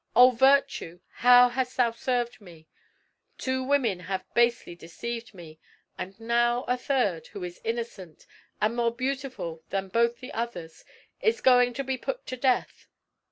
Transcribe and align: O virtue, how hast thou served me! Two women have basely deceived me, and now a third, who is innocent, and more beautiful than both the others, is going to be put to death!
O 0.15 0.31
virtue, 0.31 0.99
how 1.17 1.49
hast 1.49 1.77
thou 1.77 1.91
served 1.91 2.41
me! 2.41 2.67
Two 3.37 3.63
women 3.63 3.99
have 3.99 4.25
basely 4.33 4.73
deceived 4.73 5.35
me, 5.35 5.59
and 5.95 6.19
now 6.19 6.63
a 6.63 6.75
third, 6.75 7.27
who 7.27 7.43
is 7.43 7.61
innocent, 7.63 8.25
and 8.59 8.75
more 8.75 8.89
beautiful 8.95 9.61
than 9.69 9.89
both 9.89 10.19
the 10.19 10.31
others, 10.31 10.83
is 11.21 11.39
going 11.39 11.71
to 11.73 11.83
be 11.83 11.99
put 11.99 12.25
to 12.25 12.35
death! 12.35 12.87